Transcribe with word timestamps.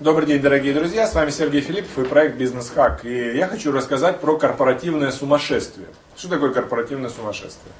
Добрый 0.00 0.26
день, 0.26 0.40
дорогие 0.40 0.72
друзья, 0.72 1.06
с 1.06 1.14
вами 1.14 1.28
Сергей 1.28 1.60
Филиппов 1.60 1.98
и 1.98 2.08
проект 2.08 2.36
Бизнес 2.36 2.70
Хак. 2.74 3.04
И 3.04 3.36
я 3.36 3.46
хочу 3.46 3.70
рассказать 3.70 4.18
про 4.18 4.38
корпоративное 4.38 5.10
сумасшествие. 5.10 5.88
Что 6.16 6.28
такое 6.30 6.54
корпоративное 6.54 7.10
сумасшествие? 7.10 7.70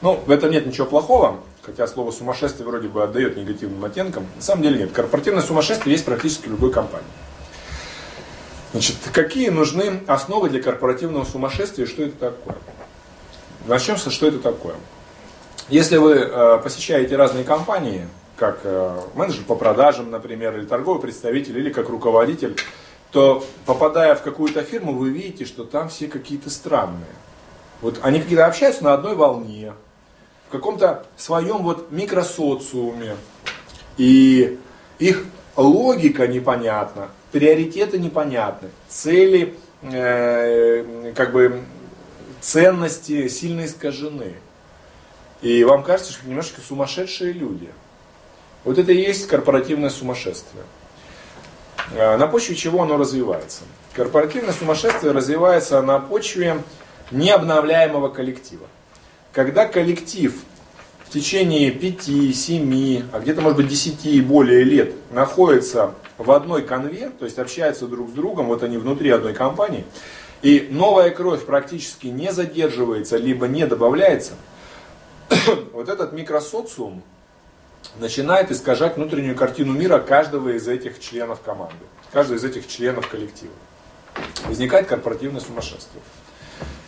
Ну, 0.00 0.20
в 0.24 0.30
этом 0.30 0.52
нет 0.52 0.66
ничего 0.66 0.86
плохого, 0.86 1.40
хотя 1.62 1.88
слово 1.88 2.12
сумасшествие 2.12 2.64
вроде 2.64 2.86
бы 2.86 3.02
отдает 3.02 3.36
негативным 3.36 3.84
оттенком. 3.84 4.24
На 4.36 4.42
самом 4.42 4.62
деле 4.62 4.78
нет. 4.78 4.92
Корпоративное 4.92 5.42
сумасшествие 5.42 5.94
есть 5.94 6.04
практически 6.04 6.46
в 6.46 6.52
любой 6.52 6.70
компании. 6.70 7.08
Значит, 8.70 8.94
какие 9.12 9.48
нужны 9.48 10.00
основы 10.06 10.50
для 10.50 10.62
корпоративного 10.62 11.24
сумасшествия 11.24 11.86
и 11.86 11.88
что 11.88 12.04
это 12.04 12.30
такое? 12.30 12.56
Начнем 13.66 13.96
со 13.96 14.12
что 14.12 14.28
это 14.28 14.38
такое. 14.38 14.76
Если 15.68 15.96
вы 15.96 16.12
э, 16.18 16.60
посещаете 16.62 17.16
разные 17.16 17.42
компании, 17.42 18.06
как 18.36 18.60
э, 18.64 19.00
менеджер 19.14 19.44
по 19.44 19.54
продажам, 19.54 20.10
например, 20.10 20.56
или 20.58 20.66
торговый 20.66 21.00
представитель, 21.00 21.58
или 21.58 21.70
как 21.70 21.88
руководитель, 21.88 22.56
то 23.12 23.44
попадая 23.64 24.14
в 24.14 24.22
какую-то 24.22 24.62
фирму, 24.62 24.92
вы 24.92 25.10
видите, 25.10 25.44
что 25.44 25.64
там 25.64 25.88
все 25.88 26.08
какие-то 26.08 26.50
странные. 26.50 27.14
Вот 27.80 28.00
они 28.02 28.20
какие-то 28.20 28.46
общаются 28.46 28.82
на 28.82 28.94
одной 28.94 29.14
волне, 29.14 29.72
в 30.48 30.52
каком-то 30.52 31.06
своем 31.16 31.58
вот 31.58 31.92
микросоциуме, 31.92 33.16
и 33.96 34.58
их 34.98 35.24
логика 35.56 36.26
непонятна, 36.26 37.10
приоритеты 37.30 37.98
непонятны, 37.98 38.70
цели, 38.88 39.54
э, 39.82 41.12
как 41.14 41.32
бы 41.32 41.62
ценности 42.40 43.28
сильно 43.28 43.64
искажены. 43.64 44.34
И 45.40 45.62
вам 45.62 45.84
кажется, 45.84 46.12
что 46.12 46.26
немножко 46.26 46.60
сумасшедшие 46.60 47.32
люди– 47.32 47.68
вот 48.64 48.78
это 48.78 48.92
и 48.92 49.00
есть 49.00 49.26
корпоративное 49.26 49.90
сумасшествие. 49.90 50.64
А, 51.96 52.16
на 52.16 52.26
почве 52.26 52.56
чего 52.56 52.82
оно 52.82 52.96
развивается? 52.96 53.62
Корпоративное 53.94 54.52
сумасшествие 54.52 55.12
развивается 55.12 55.80
на 55.82 55.98
почве 55.98 56.62
необновляемого 57.10 58.08
коллектива. 58.08 58.66
Когда 59.32 59.66
коллектив 59.66 60.34
в 61.04 61.10
течение 61.10 61.70
5, 61.70 62.34
7, 62.34 63.02
а 63.12 63.20
где-то 63.20 63.40
может 63.40 63.58
быть 63.58 63.68
10 63.68 64.06
и 64.06 64.20
более 64.20 64.64
лет 64.64 64.94
находится 65.10 65.94
в 66.18 66.30
одной 66.30 66.62
конве, 66.62 67.10
то 67.10 67.24
есть 67.24 67.38
общаются 67.38 67.86
друг 67.86 68.10
с 68.10 68.12
другом, 68.12 68.46
вот 68.46 68.62
они 68.62 68.78
внутри 68.78 69.10
одной 69.10 69.34
компании, 69.34 69.84
и 70.42 70.68
новая 70.70 71.10
кровь 71.10 71.44
практически 71.44 72.06
не 72.06 72.32
задерживается, 72.32 73.16
либо 73.16 73.46
не 73.46 73.66
добавляется, 73.66 74.32
вот 75.72 75.88
этот 75.88 76.12
микросоциум, 76.12 77.02
начинает 77.98 78.50
искажать 78.50 78.96
внутреннюю 78.96 79.36
картину 79.36 79.72
мира 79.72 79.98
каждого 79.98 80.50
из 80.50 80.66
этих 80.68 81.00
членов 81.00 81.40
команды, 81.40 81.74
каждого 82.12 82.36
из 82.36 82.44
этих 82.44 82.66
членов 82.68 83.08
коллектива. 83.08 83.52
Возникает 84.46 84.86
корпоративное 84.86 85.40
сумасшествие. 85.40 86.02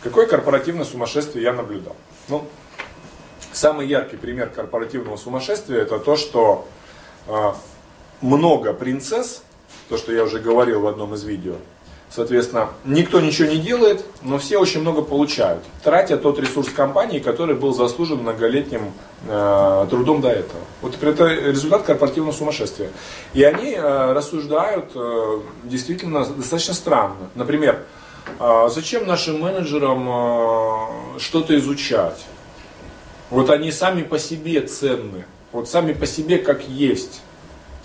Какое 0.01 0.27
корпоративное 0.27 0.85
сумасшествие 0.85 1.43
я 1.43 1.53
наблюдал? 1.53 1.95
Ну, 2.27 2.47
самый 3.51 3.87
яркий 3.87 4.17
пример 4.17 4.49
корпоративного 4.49 5.17
сумасшествия 5.17 5.81
это 5.81 5.99
то, 5.99 6.15
что 6.15 6.67
э, 7.27 7.53
много 8.21 8.73
принцесс, 8.73 9.43
то, 9.89 9.97
что 9.97 10.13
я 10.13 10.23
уже 10.23 10.39
говорил 10.39 10.81
в 10.81 10.87
одном 10.87 11.15
из 11.15 11.23
видео, 11.23 11.55
Соответственно, 12.09 12.69
никто 12.85 13.19
ничего 13.19 13.49
не 13.49 13.57
делает, 13.57 14.05
но 14.23 14.37
все 14.37 14.57
очень 14.57 14.79
много 14.79 15.01
получают, 15.01 15.63
тратя 15.83 16.17
тот 16.17 16.39
ресурс 16.39 16.69
компании, 16.69 17.19
который 17.19 17.53
был 17.53 17.73
заслужен 17.73 18.19
многолетним 18.19 18.93
э, 19.27 19.87
трудом 19.89 20.21
до 20.21 20.29
этого. 20.29 20.61
Вот 20.81 21.01
это 21.01 21.27
результат 21.27 21.83
корпоративного 21.83 22.31
сумасшествия. 22.31 22.91
И 23.33 23.43
они 23.43 23.73
э, 23.73 24.13
рассуждают 24.13 24.91
э, 24.95 25.39
действительно 25.65 26.25
достаточно 26.25 26.73
странно. 26.73 27.29
Например, 27.35 27.83
э, 28.39 28.69
зачем 28.73 29.05
нашим 29.05 29.41
менеджерам 29.41 30.07
э, 30.09 31.19
что-то 31.19 31.57
изучать? 31.57 32.25
Вот 33.29 33.49
они 33.49 33.73
сами 33.73 34.03
по 34.03 34.17
себе 34.17 34.61
ценны, 34.61 35.25
вот 35.51 35.67
сами 35.67 35.91
по 35.91 36.05
себе 36.05 36.37
как 36.37 36.63
есть. 36.69 37.21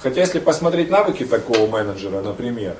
Хотя 0.00 0.20
если 0.20 0.38
посмотреть 0.38 0.90
навыки 0.90 1.24
такого 1.24 1.66
менеджера, 1.66 2.22
например, 2.22 2.76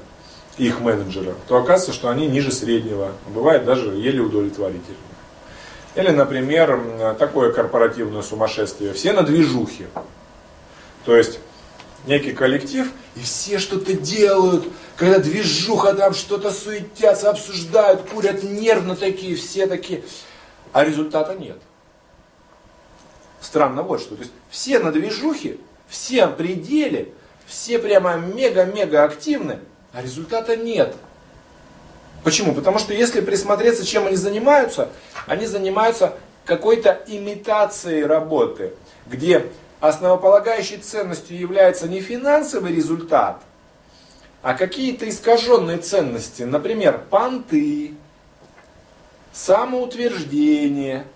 их 0.59 0.81
менеджера, 0.81 1.35
то 1.49 1.57
оказывается, 1.57 1.93
что 1.93 2.09
они 2.11 2.27
ниже 2.27 2.53
среднего, 2.53 3.13
бывает 3.29 3.65
даже 3.65 3.91
еле 3.91 4.21
удовлетворительны. 4.21 4.97
Или, 5.95 6.11
например, 6.11 7.15
такое 7.19 7.53
корпоративное 7.53 8.23
сумасшествие. 8.23 8.93
Все 8.93 9.13
на 9.13 9.23
движухе. 9.23 9.89
То 11.05 11.17
есть 11.17 11.39
некий 12.07 12.33
коллектив, 12.33 12.91
и 13.15 13.21
все 13.21 13.59
что-то 13.59 13.93
делают, 13.93 14.65
когда 14.97 15.19
движуха 15.19 15.95
там 15.95 16.15
что-то 16.15 16.51
суетятся, 16.51 17.31
обсуждают, 17.31 18.09
курят 18.09 18.43
нервно 18.43 18.97
такие, 18.97 19.37
все 19.37 19.67
такие, 19.67 20.03
а 20.73 20.85
результата 20.85 21.35
нет. 21.35 21.59
Странно 23.41 23.83
вот 23.83 24.01
что. 24.01 24.15
То 24.15 24.23
есть 24.23 24.33
все 24.51 24.79
на 24.79 24.93
движухе, 24.93 25.59
все 25.89 26.27
в 26.27 26.37
пределе, 26.37 27.13
все 27.47 27.79
прямо 27.79 28.17
мега-мега 28.17 29.05
активны, 29.05 29.59
а 29.93 30.03
результата 30.03 30.57
нет. 30.57 30.95
Почему? 32.25 32.55
Потому 32.55 32.79
что 32.79 32.95
если 32.95 33.21
присмотреться, 33.21 33.85
чем 33.85 34.07
они 34.07 34.17
занимаются, 34.17 34.89
они 35.27 35.47
занимаются 35.47 36.15
какой-то 36.45 37.03
имитацией 37.07 38.05
работы, 38.05 38.75
где 39.07 39.47
основополагающей 39.81 40.77
ценностью 40.77 41.37
является 41.39 41.89
не 41.89 42.01
финансовый 42.01 42.75
результат, 42.75 43.43
а 44.43 44.55
какие-то 44.55 45.09
искаженные 45.09 45.79
ценности, 45.79 46.45
например, 46.45 47.01
понты, 47.11 47.95
самоутверждение, 49.33 51.07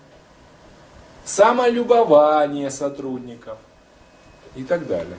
самолюбование 1.23 2.69
сотрудников 2.69 3.57
и 4.55 4.63
так 4.63 4.87
далее. 4.87 5.17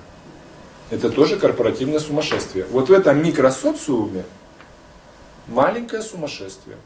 Это 0.90 1.10
тоже 1.10 1.36
корпоративное 1.36 1.98
сумасшествие. 1.98 2.64
Вот 2.70 2.88
в 2.88 2.92
этом 2.92 3.22
микросоциуме 3.22 4.24
маленькое 5.46 6.02
сумасшествие, 6.02 6.76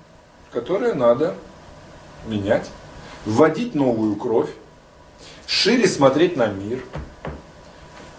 которое 0.53 0.95
надо 0.95 1.35
менять, 2.27 2.69
вводить 3.25 3.75
новую 3.75 4.17
кровь, 4.17 4.51
шире 5.47 5.87
смотреть 5.87 6.37
на 6.37 6.49
мир, 6.49 6.83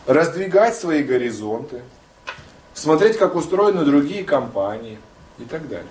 раздвигать 0.06 0.76
свои 0.76 1.04
горизонты, 1.04 1.82
смотреть, 2.74 3.18
как 3.18 3.36
устроены 3.36 3.84
другие 3.84 4.24
компании 4.24 5.00
и 5.38 5.44
так 5.44 5.68
далее. 5.68 5.88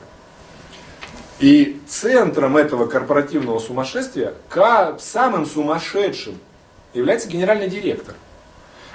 И 1.39 1.81
центром 1.87 2.57
этого 2.57 2.87
корпоративного 2.87 3.59
сумасшествия, 3.59 4.35
самым 4.99 5.45
сумасшедшим, 5.45 6.39
является 6.95 7.29
генеральный 7.29 7.69
директор. 7.69 8.15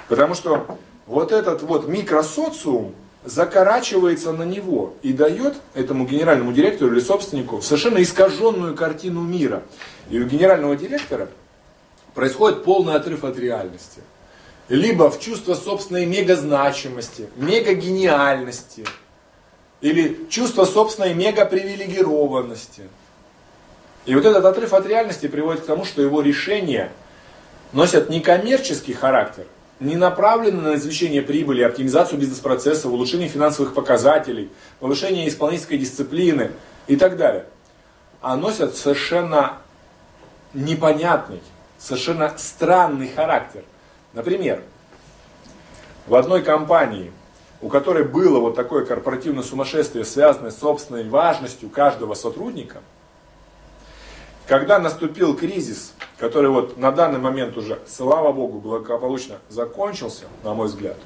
Потому 0.08 0.34
что 0.34 0.78
вот 1.06 1.32
этот 1.32 1.62
вот 1.62 1.86
микросоциум 1.86 2.94
закорачивается 3.24 4.32
на 4.32 4.42
него 4.42 4.94
и 5.02 5.12
дает 5.12 5.56
этому 5.74 6.06
генеральному 6.06 6.52
директору 6.52 6.92
или 6.92 7.00
собственнику 7.00 7.60
совершенно 7.60 8.02
искаженную 8.02 8.74
картину 8.74 9.20
мира. 9.22 9.62
И 10.10 10.18
у 10.18 10.24
генерального 10.24 10.76
директора 10.76 11.28
происходит 12.14 12.64
полный 12.64 12.94
отрыв 12.94 13.24
от 13.24 13.38
реальности. 13.38 14.00
Либо 14.68 15.10
в 15.10 15.20
чувство 15.20 15.54
собственной 15.54 16.06
мегазначимости, 16.06 17.28
мегагениальности, 17.36 18.84
или 19.80 20.26
чувство 20.28 20.64
собственной 20.64 21.14
мегапривилегированности. 21.14 22.82
И 24.04 24.14
вот 24.14 24.24
этот 24.24 24.44
отрыв 24.44 24.72
от 24.72 24.86
реальности 24.86 25.26
приводит 25.28 25.62
к 25.62 25.66
тому, 25.66 25.84
что 25.84 26.02
его 26.02 26.20
решения 26.20 26.90
носят 27.72 28.08
не 28.10 28.20
коммерческий 28.20 28.94
характер, 28.94 29.46
не 29.80 29.96
направлены 29.96 30.60
на 30.60 30.74
извлечение 30.74 31.22
прибыли, 31.22 31.62
оптимизацию 31.62 32.18
бизнес-процессов, 32.18 32.92
улучшение 32.92 33.28
финансовых 33.28 33.74
показателей, 33.74 34.50
повышение 34.80 35.28
исполнительской 35.28 35.78
дисциплины 35.78 36.50
и 36.86 36.96
так 36.96 37.16
далее, 37.16 37.46
а 38.20 38.36
носят 38.36 38.76
совершенно 38.76 39.58
непонятный, 40.52 41.40
совершенно 41.78 42.34
странный 42.36 43.08
характер. 43.08 43.62
Например, 44.14 44.62
в 46.06 46.14
одной 46.14 46.42
компании, 46.42 47.12
у 47.60 47.68
которой 47.68 48.04
было 48.04 48.40
вот 48.40 48.56
такое 48.56 48.84
корпоративное 48.84 49.44
сумасшествие, 49.44 50.04
связанное 50.04 50.50
с 50.50 50.58
собственной 50.58 51.08
важностью 51.08 51.68
каждого 51.68 52.14
сотрудника, 52.14 52.78
когда 54.48 54.78
наступил 54.78 55.36
кризис 55.36 55.92
который 56.18 56.50
вот 56.50 56.76
на 56.76 56.90
данный 56.90 57.18
момент 57.18 57.56
уже, 57.56 57.78
слава 57.86 58.32
богу, 58.32 58.58
благополучно 58.58 59.38
закончился, 59.48 60.24
на 60.42 60.52
мой 60.52 60.66
взгляд. 60.66 60.96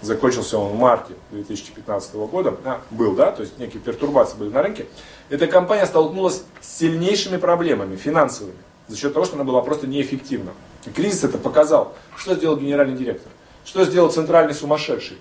Закончился 0.00 0.58
он 0.58 0.72
в 0.72 0.78
марте 0.78 1.14
2015 1.30 2.14
года, 2.14 2.54
а, 2.64 2.80
был, 2.90 3.14
да, 3.14 3.32
то 3.32 3.42
есть 3.42 3.58
некие 3.58 3.80
пертурбации 3.80 4.36
были 4.36 4.50
на 4.50 4.62
рынке. 4.62 4.86
Эта 5.28 5.46
компания 5.46 5.86
столкнулась 5.86 6.44
с 6.60 6.78
сильнейшими 6.78 7.36
проблемами 7.36 7.96
финансовыми, 7.96 8.56
за 8.86 8.96
счет 8.96 9.12
того, 9.12 9.24
что 9.24 9.36
она 9.36 9.44
была 9.44 9.62
просто 9.62 9.86
неэффективна. 9.86 10.52
И 10.86 10.90
кризис 10.90 11.24
это 11.24 11.38
показал. 11.38 11.94
Что 12.16 12.34
сделал 12.34 12.56
генеральный 12.56 12.96
директор? 12.96 13.32
Что 13.64 13.84
сделал 13.84 14.10
центральный 14.10 14.54
сумасшедший? 14.54 15.18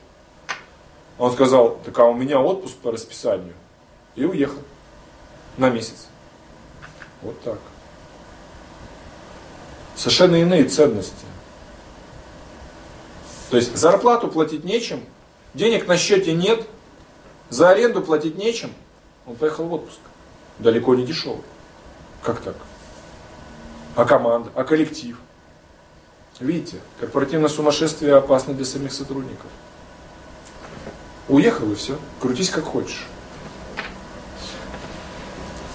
Он 1.18 1.32
сказал, 1.32 1.80
так 1.86 1.98
а 1.98 2.06
у 2.06 2.14
меня 2.14 2.40
отпуск 2.40 2.76
по 2.76 2.92
расписанию. 2.92 3.54
И 4.16 4.26
уехал 4.26 4.60
на 5.58 5.70
месяц. 5.70 6.08
Вот 7.24 7.40
так. 7.42 7.60
Совершенно 9.96 10.36
иные 10.36 10.66
ценности. 10.66 11.26
То 13.50 13.58
есть 13.58 13.76
зарплату 13.78 14.28
платить 14.28 14.64
нечем, 14.64 15.04
денег 15.54 15.88
на 15.88 15.98
счете 15.98 16.34
нет, 16.34 16.68
за 17.50 17.70
аренду 17.70 18.02
платить 18.02 18.38
нечем. 18.38 18.72
Он 19.26 19.36
поехал 19.36 19.66
в 19.66 19.74
отпуск. 19.74 20.00
Далеко 20.60 20.96
не 20.96 21.06
дешевый. 21.06 21.44
Как 22.24 22.42
так? 22.42 22.56
А 23.96 24.06
команда, 24.06 24.50
а 24.56 24.64
коллектив? 24.64 25.18
Видите, 26.40 26.80
корпоративное 27.00 27.48
сумасшествие 27.48 28.16
опасно 28.16 28.54
для 28.54 28.66
самих 28.66 28.92
сотрудников. 28.92 29.46
Уехал 31.30 31.72
и 31.72 31.76
все. 31.76 31.98
Крутись 32.20 32.50
как 32.50 32.66
хочешь. 32.66 33.06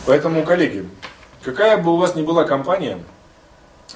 Поэтому, 0.04 0.44
коллеги, 0.44 0.88
какая 1.42 1.78
бы 1.78 1.92
у 1.92 1.96
вас 1.96 2.14
ни 2.14 2.22
была 2.22 2.44
компания, 2.44 3.02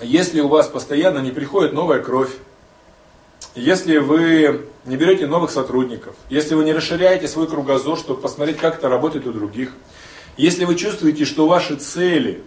если 0.00 0.40
у 0.40 0.48
вас 0.48 0.68
постоянно 0.68 1.18
не 1.18 1.30
приходит 1.30 1.72
новая 1.72 2.00
кровь, 2.00 2.30
если 3.54 3.98
вы 3.98 4.66
не 4.84 4.96
берете 4.96 5.26
новых 5.26 5.50
сотрудников, 5.50 6.14
если 6.30 6.54
вы 6.54 6.64
не 6.64 6.72
расширяете 6.72 7.28
свой 7.28 7.46
кругозор, 7.46 7.98
чтобы 7.98 8.20
посмотреть, 8.20 8.58
как 8.58 8.78
это 8.78 8.88
работает 8.88 9.26
у 9.26 9.32
других, 9.32 9.72
если 10.36 10.64
вы 10.64 10.74
чувствуете, 10.76 11.24
что 11.24 11.46
ваши 11.46 11.76
цели 11.76 12.42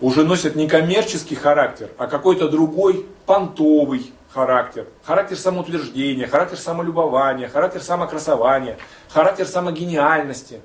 уже 0.00 0.24
носят 0.24 0.54
не 0.54 0.68
коммерческий 0.68 1.34
характер, 1.34 1.88
а 1.98 2.06
какой-то 2.06 2.48
другой 2.48 3.06
понтовый 3.26 4.12
характер, 4.32 4.86
характер 5.04 5.36
самоутверждения, 5.36 6.26
характер 6.26 6.58
самолюбования, 6.58 7.48
характер 7.48 7.82
самокрасования, 7.82 8.78
характер 9.08 9.46
самогениальности, 9.46 10.60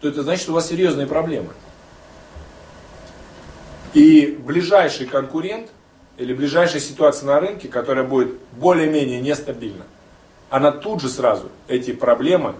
то 0.00 0.08
это 0.08 0.22
значит, 0.22 0.42
что 0.42 0.52
у 0.52 0.54
вас 0.54 0.68
серьезные 0.68 1.06
проблемы. 1.06 1.50
И 3.94 4.38
ближайший 4.44 5.06
конкурент– 5.06 5.68
или 6.20 6.34
ближайшая 6.34 6.80
ситуация 6.80 7.26
на 7.26 7.40
рынке, 7.40 7.66
которая 7.66 8.04
будет 8.04 8.34
более-менее 8.52 9.22
нестабильна, 9.22 9.84
она 10.50 10.70
тут 10.70 11.00
же 11.00 11.08
сразу 11.08 11.48
эти 11.66 11.92
проблемы 11.92 12.54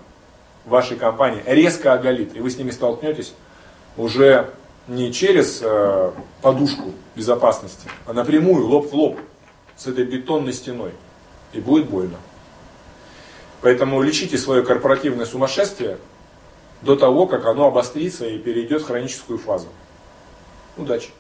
вашей 0.65 0.97
компании 0.97 1.43
резко 1.45 1.93
оголит, 1.93 2.35
и 2.35 2.41
вы 2.41 2.51
с 2.51 2.57
ними 2.57 2.71
столкнетесь 2.71 3.35
уже 3.99 4.49
не 4.89 5.13
через 5.13 5.61
э, 5.63 6.11
подушку 6.41 6.93
безопасности, 7.15 7.87
а 8.07 8.15
напрямую, 8.15 8.67
лоб 8.67 8.91
в 8.91 8.95
лоб, 8.95 9.19
с 9.77 9.87
этой 9.87 10.05
бетонной 10.05 10.55
стеной. 10.55 10.93
И 11.53 11.61
будет 11.61 11.91
больно. 11.91 12.17
Поэтому 13.61 14.01
лечите 14.01 14.39
свое 14.39 14.63
корпоративное 14.63 15.27
сумасшествие 15.27 15.99
до 16.81 16.97
того, 16.97 17.27
как 17.27 17.45
оно 17.45 17.67
обострится 17.67 18.27
и 18.27 18.39
перейдет 18.39 18.83
в 18.83 18.87
хроническую 18.87 19.39
фазу. 19.39 19.67
Удачи! 20.77 21.11